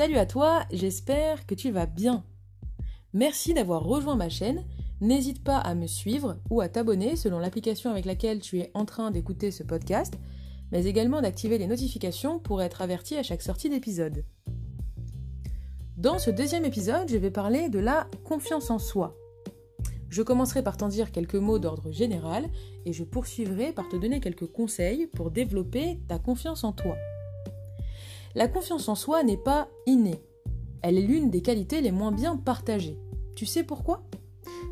Salut 0.00 0.16
à 0.16 0.24
toi, 0.24 0.64
j'espère 0.72 1.44
que 1.44 1.54
tu 1.54 1.70
vas 1.70 1.84
bien. 1.84 2.24
Merci 3.12 3.52
d'avoir 3.52 3.84
rejoint 3.84 4.16
ma 4.16 4.30
chaîne. 4.30 4.64
N'hésite 5.02 5.44
pas 5.44 5.58
à 5.58 5.74
me 5.74 5.86
suivre 5.86 6.38
ou 6.48 6.62
à 6.62 6.70
t'abonner 6.70 7.16
selon 7.16 7.38
l'application 7.38 7.90
avec 7.90 8.06
laquelle 8.06 8.40
tu 8.40 8.60
es 8.60 8.70
en 8.72 8.86
train 8.86 9.10
d'écouter 9.10 9.50
ce 9.50 9.62
podcast, 9.62 10.14
mais 10.72 10.86
également 10.86 11.20
d'activer 11.20 11.58
les 11.58 11.66
notifications 11.66 12.38
pour 12.38 12.62
être 12.62 12.80
averti 12.80 13.16
à 13.16 13.22
chaque 13.22 13.42
sortie 13.42 13.68
d'épisode. 13.68 14.24
Dans 15.98 16.18
ce 16.18 16.30
deuxième 16.30 16.64
épisode, 16.64 17.10
je 17.10 17.18
vais 17.18 17.30
parler 17.30 17.68
de 17.68 17.78
la 17.78 18.08
confiance 18.24 18.70
en 18.70 18.78
soi. 18.78 19.18
Je 20.08 20.22
commencerai 20.22 20.62
par 20.62 20.78
t'en 20.78 20.88
dire 20.88 21.12
quelques 21.12 21.34
mots 21.34 21.58
d'ordre 21.58 21.92
général 21.92 22.46
et 22.86 22.94
je 22.94 23.04
poursuivrai 23.04 23.74
par 23.74 23.86
te 23.90 23.96
donner 23.96 24.20
quelques 24.20 24.50
conseils 24.50 25.08
pour 25.08 25.30
développer 25.30 26.00
ta 26.08 26.18
confiance 26.18 26.64
en 26.64 26.72
toi. 26.72 26.96
La 28.36 28.46
confiance 28.46 28.88
en 28.88 28.94
soi 28.94 29.24
n'est 29.24 29.36
pas 29.36 29.68
innée. 29.86 30.22
Elle 30.82 30.98
est 30.98 31.02
l'une 31.02 31.30
des 31.30 31.42
qualités 31.42 31.80
les 31.80 31.90
moins 31.90 32.12
bien 32.12 32.36
partagées. 32.36 32.96
Tu 33.34 33.44
sais 33.44 33.64
pourquoi? 33.64 34.04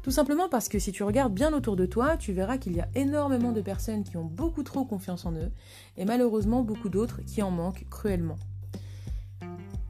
Tout 0.05 0.12
simplement 0.12 0.48
parce 0.48 0.69
que 0.69 0.79
si 0.79 0.93
tu 0.93 1.03
regardes 1.03 1.34
bien 1.34 1.53
autour 1.53 1.75
de 1.75 1.84
toi, 1.84 2.17
tu 2.17 2.33
verras 2.33 2.59
qu'il 2.59 2.77
y 2.77 2.81
a 2.81 2.89
énormément 2.95 3.51
de 3.51 3.61
personnes 3.61 4.05
qui 4.05 4.17
ont 4.17 4.25
beaucoup 4.25 4.62
trop 4.62 4.84
confiance 4.84 5.27
en 5.27 5.33
eux 5.33 5.51
et 5.97 6.05
malheureusement 6.05 6.62
beaucoup 6.62 6.89
d'autres 6.89 7.21
qui 7.23 7.43
en 7.43 7.51
manquent 7.51 7.84
cruellement. 7.91 8.39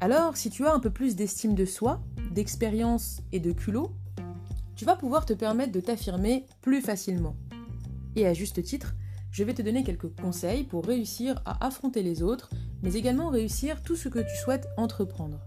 Alors, 0.00 0.38
si 0.38 0.48
tu 0.48 0.64
as 0.64 0.72
un 0.72 0.80
peu 0.80 0.90
plus 0.90 1.14
d'estime 1.14 1.54
de 1.54 1.66
soi, 1.66 2.00
d'expérience 2.30 3.20
et 3.32 3.40
de 3.40 3.52
culot, 3.52 3.90
tu 4.76 4.86
vas 4.86 4.96
pouvoir 4.96 5.26
te 5.26 5.34
permettre 5.34 5.72
de 5.72 5.80
t'affirmer 5.80 6.46
plus 6.62 6.80
facilement. 6.80 7.36
Et 8.16 8.26
à 8.26 8.32
juste 8.32 8.62
titre, 8.62 8.94
je 9.30 9.44
vais 9.44 9.54
te 9.54 9.60
donner 9.60 9.84
quelques 9.84 10.18
conseils 10.18 10.64
pour 10.64 10.86
réussir 10.86 11.42
à 11.44 11.66
affronter 11.66 12.02
les 12.02 12.22
autres, 12.22 12.48
mais 12.82 12.94
également 12.94 13.28
réussir 13.28 13.82
tout 13.82 13.96
ce 13.96 14.08
que 14.08 14.18
tu 14.18 14.36
souhaites 14.36 14.68
entreprendre. 14.76 15.40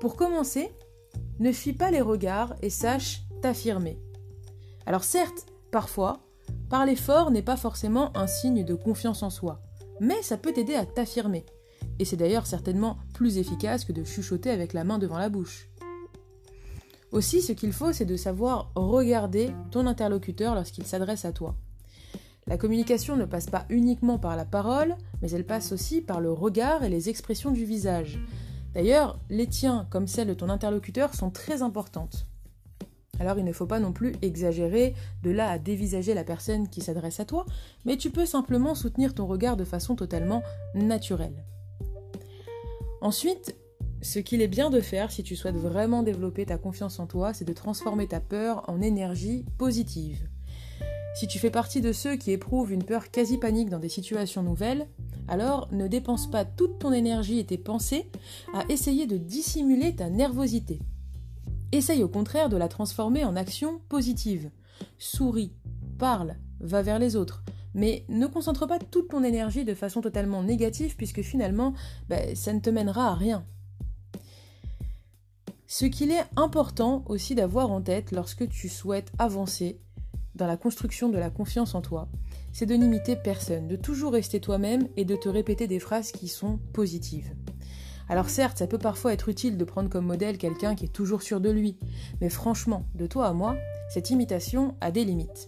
Pour 0.00 0.16
commencer, 0.16 0.70
ne 1.38 1.52
fuis 1.52 1.72
pas 1.72 1.90
les 1.90 2.00
regards 2.00 2.54
et 2.62 2.70
sache 2.70 3.22
t'affirmer. 3.42 3.98
Alors 4.86 5.04
certes, 5.04 5.46
parfois, 5.70 6.20
parler 6.68 6.96
fort 6.96 7.30
n'est 7.30 7.42
pas 7.42 7.56
forcément 7.56 8.16
un 8.16 8.26
signe 8.26 8.64
de 8.64 8.74
confiance 8.74 9.22
en 9.22 9.30
soi, 9.30 9.60
mais 10.00 10.22
ça 10.22 10.36
peut 10.36 10.52
t'aider 10.52 10.74
à 10.74 10.86
t'affirmer. 10.86 11.44
Et 11.98 12.04
c'est 12.04 12.16
d'ailleurs 12.16 12.46
certainement 12.46 12.98
plus 13.12 13.38
efficace 13.38 13.84
que 13.84 13.92
de 13.92 14.04
chuchoter 14.04 14.50
avec 14.50 14.72
la 14.72 14.84
main 14.84 14.98
devant 14.98 15.18
la 15.18 15.28
bouche. 15.28 15.68
Aussi, 17.10 17.40
ce 17.40 17.52
qu'il 17.52 17.72
faut, 17.72 17.92
c'est 17.92 18.04
de 18.04 18.16
savoir 18.16 18.70
regarder 18.74 19.50
ton 19.70 19.86
interlocuteur 19.86 20.54
lorsqu'il 20.54 20.84
s'adresse 20.84 21.24
à 21.24 21.32
toi. 21.32 21.56
La 22.48 22.56
communication 22.56 23.14
ne 23.16 23.26
passe 23.26 23.46
pas 23.46 23.66
uniquement 23.68 24.18
par 24.18 24.34
la 24.34 24.46
parole, 24.46 24.96
mais 25.20 25.30
elle 25.30 25.44
passe 25.44 25.70
aussi 25.70 26.00
par 26.00 26.20
le 26.20 26.32
regard 26.32 26.82
et 26.82 26.88
les 26.88 27.10
expressions 27.10 27.50
du 27.50 27.66
visage. 27.66 28.18
D'ailleurs, 28.72 29.20
les 29.28 29.46
tiens 29.46 29.86
comme 29.90 30.06
celles 30.06 30.28
de 30.28 30.34
ton 30.34 30.48
interlocuteur 30.48 31.14
sont 31.14 31.30
très 31.30 31.60
importantes. 31.60 32.26
Alors 33.20 33.38
il 33.38 33.44
ne 33.44 33.52
faut 33.52 33.66
pas 33.66 33.80
non 33.80 33.92
plus 33.92 34.14
exagérer 34.22 34.94
de 35.22 35.30
là 35.30 35.50
à 35.50 35.58
dévisager 35.58 36.14
la 36.14 36.24
personne 36.24 36.68
qui 36.68 36.80
s'adresse 36.80 37.20
à 37.20 37.26
toi, 37.26 37.44
mais 37.84 37.98
tu 37.98 38.10
peux 38.10 38.26
simplement 38.26 38.74
soutenir 38.74 39.14
ton 39.14 39.26
regard 39.26 39.56
de 39.56 39.64
façon 39.64 39.94
totalement 39.94 40.42
naturelle. 40.74 41.44
Ensuite, 43.02 43.56
ce 44.00 44.20
qu'il 44.20 44.40
est 44.40 44.48
bien 44.48 44.70
de 44.70 44.80
faire 44.80 45.10
si 45.10 45.22
tu 45.22 45.36
souhaites 45.36 45.56
vraiment 45.56 46.02
développer 46.02 46.46
ta 46.46 46.56
confiance 46.56 46.98
en 46.98 47.06
toi, 47.06 47.34
c'est 47.34 47.44
de 47.44 47.52
transformer 47.52 48.06
ta 48.06 48.20
peur 48.20 48.64
en 48.68 48.80
énergie 48.80 49.44
positive. 49.58 50.28
Si 51.18 51.26
tu 51.26 51.40
fais 51.40 51.50
partie 51.50 51.80
de 51.80 51.92
ceux 51.92 52.14
qui 52.14 52.30
éprouvent 52.30 52.70
une 52.70 52.84
peur 52.84 53.10
quasi 53.10 53.38
panique 53.38 53.70
dans 53.70 53.80
des 53.80 53.88
situations 53.88 54.44
nouvelles, 54.44 54.86
alors 55.26 55.66
ne 55.72 55.88
dépense 55.88 56.30
pas 56.30 56.44
toute 56.44 56.78
ton 56.78 56.92
énergie 56.92 57.40
et 57.40 57.44
tes 57.44 57.58
pensées 57.58 58.08
à 58.54 58.62
essayer 58.68 59.08
de 59.08 59.16
dissimuler 59.16 59.96
ta 59.96 60.10
nervosité. 60.10 60.78
Essaye 61.72 62.04
au 62.04 62.08
contraire 62.08 62.48
de 62.48 62.56
la 62.56 62.68
transformer 62.68 63.24
en 63.24 63.34
action 63.34 63.80
positive. 63.88 64.52
Souris, 64.96 65.50
parle, 65.98 66.36
va 66.60 66.82
vers 66.82 67.00
les 67.00 67.16
autres. 67.16 67.42
Mais 67.74 68.04
ne 68.08 68.28
concentre 68.28 68.68
pas 68.68 68.78
toute 68.78 69.08
ton 69.08 69.24
énergie 69.24 69.64
de 69.64 69.74
façon 69.74 70.00
totalement 70.00 70.44
négative 70.44 70.94
puisque 70.94 71.22
finalement, 71.22 71.74
ben, 72.08 72.36
ça 72.36 72.52
ne 72.52 72.60
te 72.60 72.70
mènera 72.70 73.08
à 73.08 73.16
rien. 73.16 73.44
Ce 75.66 75.84
qu'il 75.84 76.12
est 76.12 76.24
important 76.36 77.02
aussi 77.08 77.34
d'avoir 77.34 77.72
en 77.72 77.82
tête 77.82 78.12
lorsque 78.12 78.48
tu 78.48 78.68
souhaites 78.68 79.10
avancer 79.18 79.80
dans 80.38 80.46
la 80.46 80.56
construction 80.56 81.08
de 81.08 81.18
la 81.18 81.30
confiance 81.30 81.74
en 81.74 81.82
toi, 81.82 82.08
c'est 82.52 82.64
de 82.64 82.74
n'imiter 82.74 83.16
personne, 83.16 83.66
de 83.66 83.76
toujours 83.76 84.12
rester 84.12 84.40
toi-même 84.40 84.88
et 84.96 85.04
de 85.04 85.16
te 85.16 85.28
répéter 85.28 85.66
des 85.66 85.80
phrases 85.80 86.12
qui 86.12 86.28
sont 86.28 86.58
positives. 86.72 87.32
Alors 88.08 88.30
certes, 88.30 88.58
ça 88.58 88.68
peut 88.68 88.78
parfois 88.78 89.12
être 89.12 89.28
utile 89.28 89.58
de 89.58 89.64
prendre 89.64 89.90
comme 89.90 90.06
modèle 90.06 90.38
quelqu'un 90.38 90.74
qui 90.74 90.86
est 90.86 90.92
toujours 90.92 91.22
sûr 91.22 91.40
de 91.40 91.50
lui, 91.50 91.76
mais 92.20 92.30
franchement, 92.30 92.86
de 92.94 93.06
toi 93.06 93.26
à 93.26 93.32
moi, 93.32 93.56
cette 93.90 94.10
imitation 94.10 94.76
a 94.80 94.92
des 94.92 95.04
limites. 95.04 95.46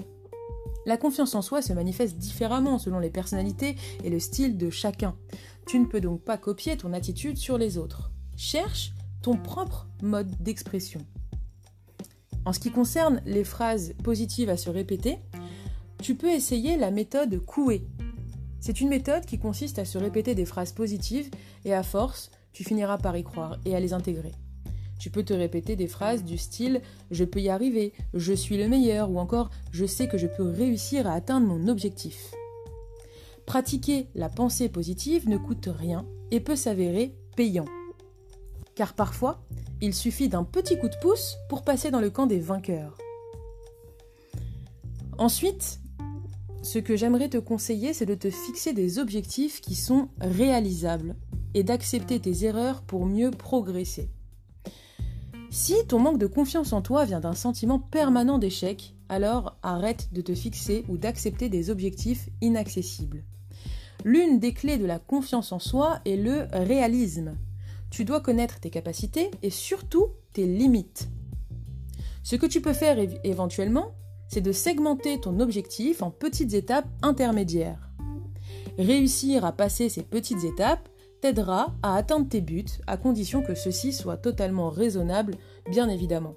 La 0.87 0.97
confiance 0.97 1.35
en 1.35 1.43
soi 1.43 1.63
se 1.63 1.73
manifeste 1.73 2.17
différemment 2.17 2.79
selon 2.79 2.99
les 2.99 3.11
personnalités 3.11 3.77
et 4.03 4.11
le 4.11 4.19
style 4.19 4.59
de 4.59 4.71
chacun. 4.71 5.15
Tu 5.67 5.79
ne 5.79 5.87
peux 5.87 6.01
donc 6.01 6.23
pas 6.23 6.37
copier 6.37 6.77
ton 6.77 6.93
attitude 6.93 7.39
sur 7.39 7.59
les 7.59 7.79
autres. 7.79 8.11
Cherche 8.37 8.93
ton 9.23 9.37
propre 9.37 9.87
mode 10.03 10.31
d'expression. 10.43 11.01
En 12.45 12.53
ce 12.53 12.59
qui 12.59 12.71
concerne 12.71 13.21
les 13.27 13.45
phrases 13.45 13.95
positives 14.03 14.51
à 14.51 14.57
se 14.57 14.71
répéter, 14.71 15.19
tu 16.03 16.15
peux 16.15 16.31
essayer 16.31 16.77
la 16.77 16.91
méthode 16.91 17.45
Coué. 17.45 17.87
C'est 18.61 18.81
une 18.81 18.89
méthode 18.89 19.27
qui 19.27 19.39
consiste 19.39 19.79
à 19.79 19.85
se 19.85 19.99
répéter 19.99 20.35
des 20.35 20.45
phrases 20.45 20.73
positives 20.73 21.31
et 21.65 21.75
à 21.75 21.83
force, 21.83 22.31
tu 22.53 22.65
finiras 22.65 22.99
par 22.99 23.17
y 23.17 23.25
croire 23.25 23.59
et 23.65 23.75
à 23.75 23.81
les 23.81 23.93
intégrer. 23.93 24.33
Tu 24.99 25.11
peux 25.11 25.23
te 25.23 25.33
répéter 25.33 25.77
des 25.77 25.87
phrases 25.87 26.25
du 26.25 26.37
style 26.37 26.83
je 27.11 27.25
peux 27.25 27.41
y 27.41 27.49
arriver, 27.49 27.93
je 28.13 28.33
suis 28.33 28.59
le 28.59 28.69
meilleur 28.69 29.11
ou 29.11 29.19
encore 29.19 29.51
je 29.73 29.87
sais 29.87 30.09
que 30.09 30.19
je 30.19 30.27
peux 30.27 30.49
réussir 30.49 31.07
à 31.07 31.15
atteindre 31.15 31.47
mon 31.47 31.69
objectif. 31.69 32.33
Pratiquer 33.47 34.09
la 34.15 34.29
pensée 34.29 34.69
positive 34.69 35.29
ne 35.29 35.39
coûte 35.39 35.69
rien 35.71 36.07
et 36.31 36.41
peut 36.41 36.57
s'avérer 36.57 37.15
payant 37.37 37.67
car 38.81 38.95
parfois, 38.95 39.43
il 39.81 39.95
suffit 39.95 40.29
d'un 40.29 40.45
petit 40.45 40.79
coup 40.79 40.89
de 40.89 40.97
pouce 41.01 41.37
pour 41.49 41.63
passer 41.63 41.91
dans 41.91 42.01
le 42.01 42.11
camp 42.11 42.27
des 42.27 42.41
vainqueurs. 42.41 42.97
Ensuite, 45.19 45.81
ce 46.63 46.79
que 46.79 46.97
j'aimerais 46.97 47.29
te 47.29 47.39
conseiller, 47.39 47.95
c'est 47.95 48.07
de 48.07 48.15
te 48.15 48.31
fixer 48.31 48.73
des 48.73 48.99
objectifs 48.99 49.61
qui 49.61 49.75
sont 49.75 50.09
réalisables 50.21 51.17
et 51.55 51.63
d'accepter 51.63 52.21
tes 52.21 52.45
erreurs 52.45 52.83
pour 52.83 53.07
mieux 53.07 53.31
progresser. 53.31 54.11
Si 55.51 55.75
ton 55.89 55.99
manque 55.99 56.19
de 56.19 56.27
confiance 56.27 56.73
en 56.73 56.81
toi 56.81 57.05
vient 57.05 57.21
d'un 57.21 57.35
sentiment 57.35 57.79
permanent 57.81 58.39
d'échec, 58.39 58.95
alors 59.09 59.59
arrête 59.63 60.13
de 60.13 60.21
te 60.21 60.35
fixer 60.35 60.85
ou 60.89 60.97
d'accepter 60.97 61.49
des 61.49 61.71
objectifs 61.71 62.29
inaccessibles. 62.41 63.25
L'une 64.05 64.39
des 64.39 64.55
clés 64.55 64.79
de 64.79 64.87
la 64.87 64.99
confiance 64.99 65.53
en 65.53 65.59
soi 65.59 66.01
est 66.05 66.17
le 66.17 66.47
réalisme, 66.53 67.37
tu 67.91 68.05
dois 68.05 68.21
connaître 68.21 68.61
tes 68.61 68.71
capacités 68.71 69.31
et 69.43 69.51
surtout 69.51 70.09
tes 70.33 70.47
limites. 70.47 71.09
Ce 72.23 72.37
que 72.37 72.47
tu 72.47 72.61
peux 72.61 72.73
faire 72.73 72.99
éventuellement, 73.25 73.95
c'est 74.29 74.41
de 74.41 74.53
segmenter 74.53 75.21
ton 75.21 75.41
objectif 75.41 76.03
en 76.03 76.11
petites 76.11 76.55
étapes 76.55 76.89
intermédiaires. 77.03 77.91
Réussir 78.79 79.45
à 79.45 79.53
passer 79.53 79.89
ces 79.89 80.03
petites 80.03 80.45
étapes 80.45 80.89
t'aidera 81.21 81.75
à 81.83 81.97
atteindre 81.97 82.29
tes 82.29 82.41
buts 82.41 82.65
à 82.87 82.97
condition 82.97 83.43
que 83.43 83.55
ceux-ci 83.55 83.93
soient 83.93 84.17
totalement 84.17 84.71
raisonnables, 84.71 85.35
bien 85.71 85.89
évidemment. 85.89 86.37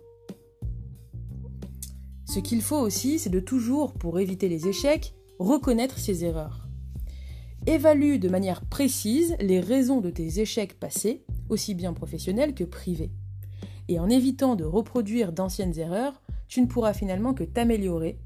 Ce 2.25 2.39
qu'il 2.39 2.61
faut 2.61 2.79
aussi, 2.79 3.19
c'est 3.19 3.29
de 3.29 3.39
toujours, 3.39 3.93
pour 3.93 4.19
éviter 4.19 4.49
les 4.49 4.67
échecs, 4.67 5.13
reconnaître 5.37 5.99
ses 5.99 6.25
erreurs. 6.25 6.67
Évalue 7.67 8.17
de 8.17 8.27
manière 8.27 8.65
précise 8.65 9.35
les 9.39 9.59
raisons 9.59 10.01
de 10.01 10.09
tes 10.09 10.41
échecs 10.41 10.79
passés 10.79 11.23
aussi 11.49 11.75
bien 11.75 11.93
professionnel 11.93 12.53
que 12.53 12.63
privé. 12.63 13.11
Et 13.87 13.99
en 13.99 14.09
évitant 14.09 14.55
de 14.55 14.63
reproduire 14.63 15.31
d'anciennes 15.31 15.77
erreurs, 15.77 16.21
tu 16.47 16.61
ne 16.61 16.67
pourras 16.67 16.93
finalement 16.93 17.33
que 17.33 17.43
t'améliorer 17.43 18.19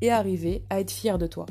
et 0.00 0.10
arriver 0.10 0.64
à 0.70 0.80
être 0.80 0.90
fier 0.90 1.18
de 1.18 1.26
toi. 1.26 1.46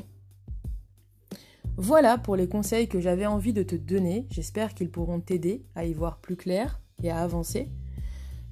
Voilà 1.76 2.18
pour 2.18 2.36
les 2.36 2.48
conseils 2.48 2.86
que 2.86 3.00
j'avais 3.00 3.26
envie 3.26 3.52
de 3.52 3.62
te 3.62 3.74
donner. 3.74 4.26
J'espère 4.30 4.74
qu'ils 4.74 4.90
pourront 4.90 5.20
t'aider 5.20 5.64
à 5.74 5.84
y 5.84 5.92
voir 5.94 6.18
plus 6.18 6.36
clair 6.36 6.80
et 7.02 7.10
à 7.10 7.18
avancer. 7.18 7.68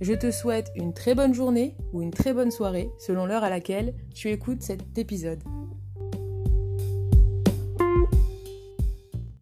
Je 0.00 0.14
te 0.14 0.30
souhaite 0.30 0.72
une 0.74 0.94
très 0.94 1.14
bonne 1.14 1.34
journée 1.34 1.76
ou 1.92 2.00
une 2.00 2.10
très 2.10 2.32
bonne 2.32 2.50
soirée 2.50 2.90
selon 2.98 3.26
l'heure 3.26 3.44
à 3.44 3.50
laquelle 3.50 3.94
tu 4.14 4.30
écoutes 4.30 4.62
cet 4.62 4.96
épisode. 4.98 5.42